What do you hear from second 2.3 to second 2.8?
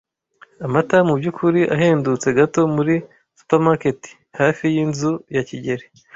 gato